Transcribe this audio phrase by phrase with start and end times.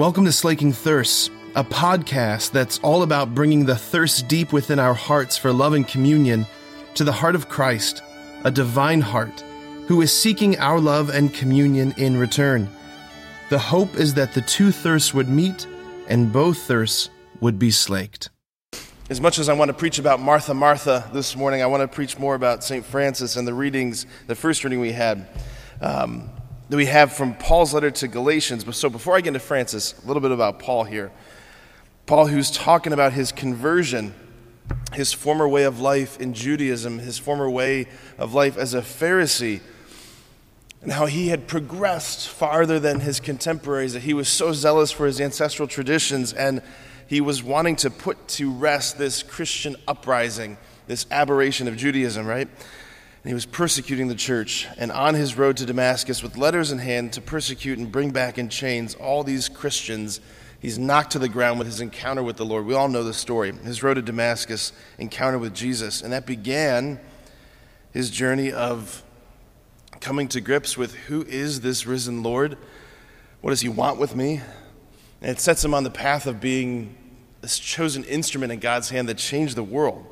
[0.00, 4.94] Welcome to Slaking Thirst, a podcast that's all about bringing the thirst deep within our
[4.94, 6.46] hearts for love and communion
[6.94, 8.02] to the heart of Christ,
[8.44, 9.44] a divine heart,
[9.88, 12.66] who is seeking our love and communion in return.
[13.50, 15.66] The hope is that the two thirsts would meet
[16.08, 17.10] and both thirsts
[17.42, 18.30] would be slaked.
[19.10, 21.88] As much as I want to preach about Martha, Martha this morning, I want to
[21.88, 22.86] preach more about St.
[22.86, 25.28] Francis and the readings, the first reading we had.
[25.82, 26.30] Um,
[26.70, 28.62] that we have from Paul's letter to Galatians.
[28.62, 31.10] But so before I get into Francis, a little bit about Paul here.
[32.06, 34.14] Paul, who's talking about his conversion,
[34.92, 37.88] his former way of life in Judaism, his former way
[38.18, 39.60] of life as a Pharisee,
[40.80, 45.06] and how he had progressed farther than his contemporaries, that he was so zealous for
[45.06, 46.62] his ancestral traditions, and
[47.08, 50.56] he was wanting to put to rest this Christian uprising,
[50.86, 52.48] this aberration of Judaism, right?
[53.24, 54.66] He was persecuting the church.
[54.78, 58.38] And on his road to Damascus, with letters in hand to persecute and bring back
[58.38, 60.20] in chains all these Christians,
[60.58, 62.64] he's knocked to the ground with his encounter with the Lord.
[62.64, 63.52] We all know the story.
[63.52, 66.00] His road to Damascus, encounter with Jesus.
[66.00, 66.98] And that began
[67.92, 69.02] his journey of
[70.00, 72.56] coming to grips with who is this risen Lord?
[73.42, 74.40] What does he want with me?
[75.20, 76.96] And it sets him on the path of being
[77.42, 80.06] this chosen instrument in God's hand that changed the world.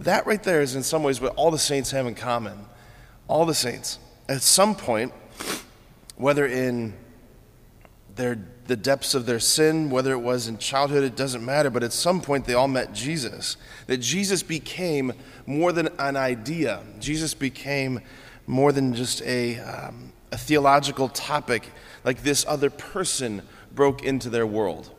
[0.00, 2.66] That right there is in some ways what all the saints have in common.
[3.28, 3.98] All the saints.
[4.28, 5.12] At some point,
[6.16, 6.94] whether in
[8.14, 11.82] their, the depths of their sin, whether it was in childhood, it doesn't matter, but
[11.82, 13.56] at some point they all met Jesus.
[13.86, 15.12] That Jesus became
[15.46, 18.00] more than an idea, Jesus became
[18.46, 21.68] more than just a, um, a theological topic,
[22.04, 23.42] like this other person
[23.74, 24.92] broke into their world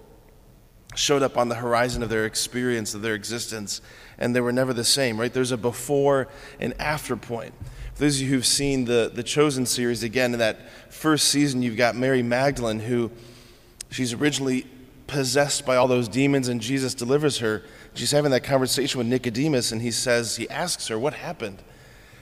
[0.95, 3.81] showed up on the horizon of their experience, of their existence,
[4.17, 5.33] and they were never the same, right?
[5.33, 6.28] There's a before
[6.59, 7.53] and after point.
[7.94, 11.61] For those of you who've seen the, the Chosen series, again, in that first season,
[11.61, 13.11] you've got Mary Magdalene, who
[13.89, 14.67] she's originally
[15.08, 17.64] possessed by all those demons, and Jesus delivers her.
[17.94, 21.61] She's having that conversation with Nicodemus, and he says, he asks her, What happened?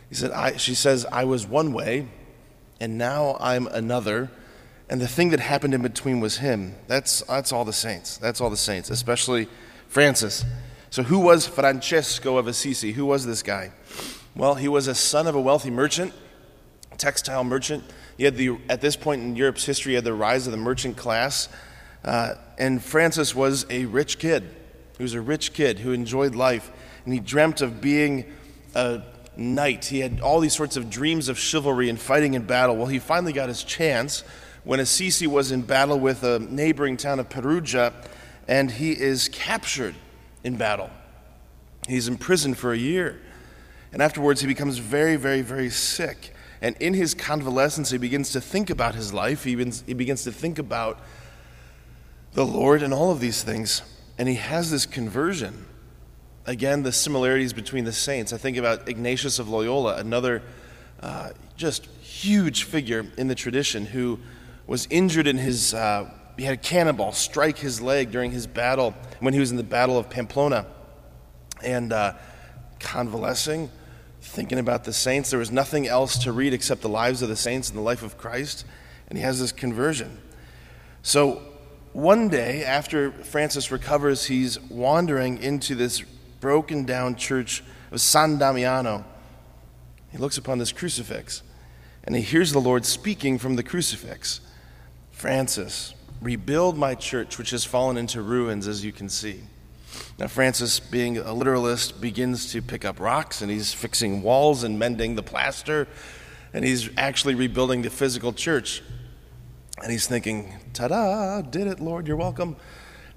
[0.09, 2.07] He said, I, She says, I was one way,
[2.79, 4.31] and now I'm another.
[4.89, 6.75] And the thing that happened in between was him.
[6.87, 8.17] That's, that's all the saints.
[8.17, 9.47] That's all the saints, especially
[9.87, 10.43] Francis.
[10.89, 12.93] So, who was Francesco of Assisi?
[12.93, 13.71] Who was this guy?
[14.35, 16.13] Well, he was a son of a wealthy merchant,
[16.97, 17.83] textile merchant.
[18.17, 20.57] He had the, at this point in Europe's history, he had the rise of the
[20.57, 21.49] merchant class.
[22.03, 24.43] Uh, and Francis was a rich kid.
[24.97, 26.71] He was a rich kid who enjoyed life.
[27.05, 28.25] And he dreamt of being
[28.73, 29.03] a
[29.37, 29.85] knight.
[29.85, 32.75] He had all these sorts of dreams of chivalry and fighting in battle.
[32.75, 34.23] Well, he finally got his chance
[34.63, 37.93] when Assisi was in battle with a neighboring town of Perugia,
[38.47, 39.95] and he is captured
[40.43, 40.89] in battle.
[41.87, 43.19] He's imprisoned for a year.
[43.91, 46.33] And afterwards, he becomes very, very, very sick.
[46.61, 49.43] And in his convalescence, he begins to think about his life.
[49.43, 50.99] He begins, he begins to think about
[52.33, 53.81] the Lord and all of these things.
[54.17, 55.65] And he has this conversion.
[56.45, 58.33] Again, the similarities between the saints.
[58.33, 60.41] I think about Ignatius of Loyola, another
[61.01, 64.19] uh, just huge figure in the tradition who
[64.69, 66.07] was injured in his, uh,
[66.37, 69.63] he had a cannonball strike his leg during his battle when he was in the
[69.63, 70.67] Battle of Pamplona.
[71.63, 72.13] And uh,
[72.79, 73.71] convalescing,
[74.21, 75.31] thinking about the saints.
[75.31, 78.03] There was nothing else to read except the lives of the saints and the life
[78.03, 78.63] of Christ.
[79.09, 80.21] And he has this conversion.
[81.01, 81.41] So
[81.93, 86.01] one day, after Francis recovers, he's wandering into this
[86.39, 89.03] broken down church of San Damiano.
[90.11, 91.41] He looks upon this crucifix
[92.03, 94.41] and he hears the Lord speaking from the crucifix.
[95.19, 99.41] Francis, rebuild my church, which has fallen into ruins, as you can see.
[100.17, 104.79] Now, Francis, being a literalist, begins to pick up rocks and he's fixing walls and
[104.79, 105.89] mending the plaster,
[106.53, 108.81] and he's actually rebuilding the physical church.
[109.83, 112.55] And he's thinking, ta da, did it, Lord, you're welcome.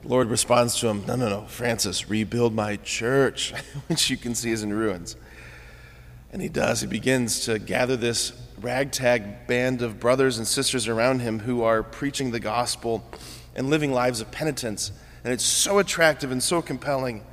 [0.02, 3.52] The Lord responds to him, no, no, no, Francis, rebuild my church,
[3.86, 5.14] which you can see is in ruins.
[6.32, 6.80] And he does.
[6.80, 11.82] He begins to gather this ragtag band of brothers and sisters around him who are
[11.82, 13.04] preaching the gospel
[13.54, 14.92] and living lives of penitence.
[15.24, 17.24] And it's so attractive and so compelling.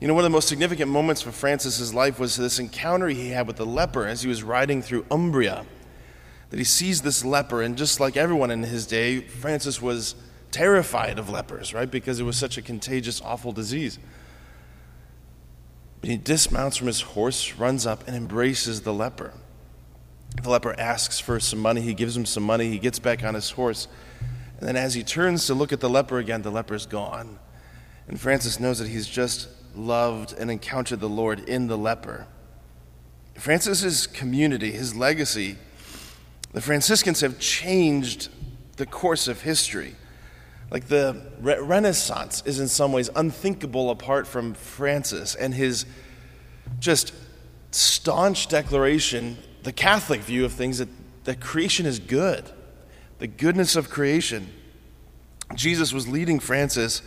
[0.00, 3.28] You know, one of the most significant moments for Francis's life was this encounter he
[3.28, 5.64] had with the leper as he was riding through Umbria.
[6.50, 10.16] That he sees this leper, and just like everyone in his day, Francis was
[10.50, 11.90] terrified of lepers, right?
[11.90, 13.98] Because it was such a contagious, awful disease.
[16.02, 19.32] But he dismounts from his horse, runs up, and embraces the leper.
[20.42, 21.80] The leper asks for some money.
[21.80, 22.68] He gives him some money.
[22.68, 23.86] He gets back on his horse.
[24.58, 27.38] And then, as he turns to look at the leper again, the leper's gone.
[28.08, 32.26] And Francis knows that he's just loved and encountered the Lord in the leper.
[33.34, 35.56] Francis's community, his legacy,
[36.52, 38.28] the Franciscans have changed
[38.76, 39.94] the course of history.
[40.72, 45.84] Like the re- Renaissance is in some ways unthinkable apart from Francis and his
[46.80, 47.12] just
[47.72, 50.88] staunch declaration, the Catholic view of things that,
[51.24, 52.50] that creation is good,
[53.18, 54.48] the goodness of creation.
[55.54, 57.02] Jesus was leading Francis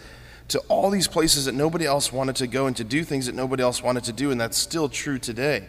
[0.49, 3.33] to all these places that nobody else wanted to go and to do things that
[3.33, 5.67] nobody else wanted to do, and that's still true today.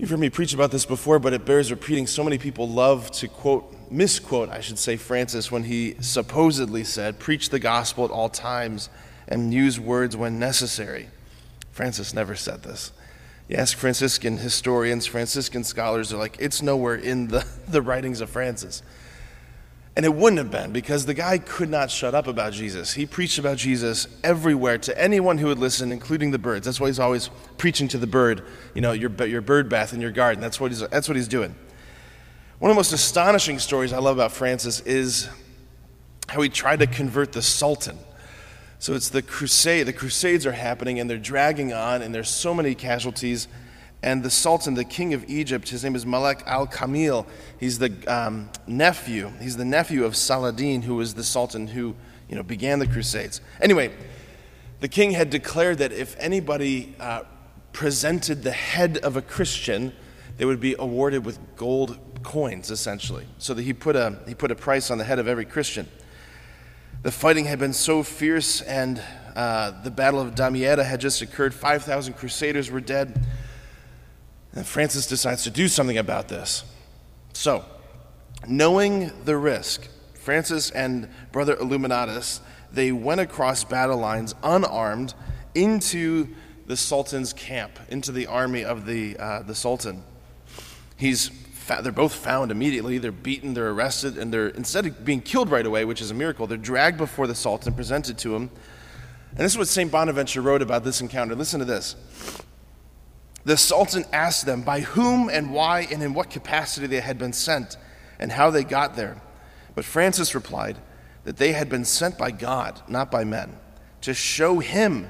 [0.00, 2.06] You've heard me preach about this before, but it bears repeating.
[2.06, 7.18] So many people love to quote, misquote, I should say, Francis when he supposedly said,
[7.18, 8.88] Preach the gospel at all times
[9.28, 11.10] and use words when necessary.
[11.72, 12.92] Francis never said this.
[13.46, 18.30] You ask Franciscan historians, Franciscan scholars are like, it's nowhere in the, the writings of
[18.30, 18.82] Francis.
[19.96, 22.92] And it wouldn't have been because the guy could not shut up about Jesus.
[22.92, 26.64] He preached about Jesus everywhere to anyone who would listen, including the birds.
[26.64, 27.28] That's why he's always
[27.58, 28.44] preaching to the bird,
[28.74, 30.40] you know, your, your bird bath in your garden.
[30.40, 31.54] That's what, he's, that's what he's doing.
[32.60, 35.28] One of the most astonishing stories I love about Francis is
[36.28, 37.98] how he tried to convert the Sultan.
[38.78, 39.86] So it's the crusade.
[39.86, 43.48] The crusades are happening and they're dragging on, and there's so many casualties.
[44.02, 47.26] And the Sultan, the king of Egypt, his name is Malek al Kamil.
[47.58, 49.30] He's the um, nephew.
[49.40, 51.94] He's the nephew of Saladin, who was the Sultan who
[52.28, 53.40] you know, began the Crusades.
[53.60, 53.92] Anyway,
[54.80, 57.22] the king had declared that if anybody uh,
[57.72, 59.92] presented the head of a Christian,
[60.38, 63.26] they would be awarded with gold coins, essentially.
[63.38, 65.86] So that he put a, he put a price on the head of every Christian.
[67.02, 69.02] The fighting had been so fierce, and
[69.34, 71.54] uh, the Battle of Damietta had just occurred.
[71.54, 73.26] 5,000 crusaders were dead.
[74.54, 76.64] And Francis decides to do something about this.
[77.32, 77.64] So,
[78.46, 82.40] knowing the risk, Francis and Brother Illuminatus,
[82.72, 85.14] they went across battle lines unarmed
[85.54, 86.28] into
[86.66, 90.04] the Sultan's camp, into the army of the, uh, the Sultan.
[90.96, 91.30] He's
[91.82, 92.98] they're both found immediately.
[92.98, 96.14] They're beaten, they're arrested, and they're instead of being killed right away, which is a
[96.14, 98.50] miracle, they're dragged before the Sultan, presented to him.
[99.30, 99.90] And this is what St.
[99.90, 101.36] Bonaventure wrote about this encounter.
[101.36, 101.94] Listen to this.
[103.44, 107.32] The Sultan asked them by whom and why and in what capacity they had been
[107.32, 107.76] sent
[108.18, 109.20] and how they got there.
[109.74, 110.76] But Francis replied
[111.24, 113.56] that they had been sent by God, not by men,
[114.02, 115.08] to show him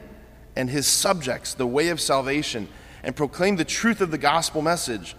[0.57, 2.69] and his subjects the way of salvation
[3.03, 5.17] and proclaim the truth of the gospel message.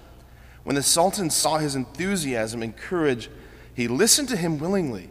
[0.64, 3.30] When the Sultan saw his enthusiasm and courage,
[3.74, 5.10] he listened to him willingly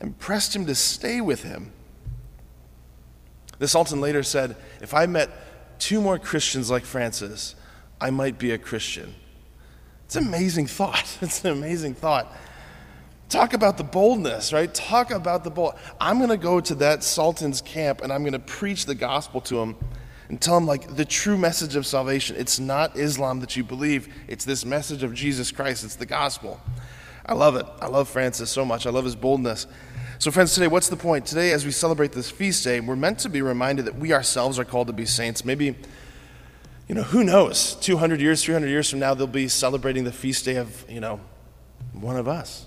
[0.00, 1.72] and pressed him to stay with him.
[3.58, 5.30] The Sultan later said, If I met
[5.78, 7.54] two more Christians like Francis,
[8.00, 9.14] I might be a Christian.
[10.04, 11.18] It's an amazing thought.
[11.22, 12.32] It's an amazing thought.
[13.28, 14.72] Talk about the boldness, right?
[14.72, 15.74] Talk about the bold.
[16.00, 19.40] I'm going to go to that Sultan's camp and I'm going to preach the gospel
[19.42, 19.76] to him
[20.28, 22.36] and tell him, like, the true message of salvation.
[22.36, 26.60] It's not Islam that you believe, it's this message of Jesus Christ, it's the gospel.
[27.26, 27.66] I love it.
[27.80, 28.86] I love Francis so much.
[28.86, 29.66] I love his boldness.
[30.24, 31.26] So, friends, today, what's the point?
[31.26, 34.58] Today, as we celebrate this feast day, we're meant to be reminded that we ourselves
[34.58, 35.44] are called to be saints.
[35.44, 35.76] Maybe,
[36.88, 37.74] you know, who knows?
[37.74, 41.20] 200 years, 300 years from now, they'll be celebrating the feast day of, you know,
[41.92, 42.64] one of us.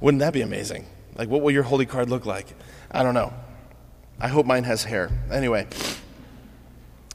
[0.00, 0.84] Wouldn't that be amazing?
[1.14, 2.48] Like, what will your holy card look like?
[2.90, 3.32] I don't know.
[4.18, 5.08] I hope mine has hair.
[5.30, 5.68] Anyway,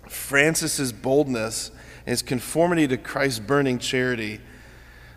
[0.07, 1.69] Francis's boldness
[2.05, 4.39] and his conformity to Christ's burning charity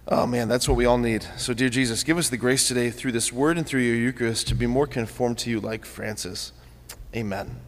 [0.06, 1.27] Oh man, that's what we all need.
[1.39, 4.47] So, dear Jesus, give us the grace today through this word and through your Eucharist
[4.49, 6.53] to be more conformed to you like Francis.
[7.17, 7.61] Amen.